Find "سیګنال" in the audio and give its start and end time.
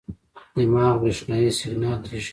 1.59-1.99